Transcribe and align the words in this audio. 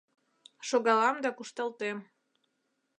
Шогалам 0.67 1.15
да 1.23 1.29
кушталтем. 1.37 1.97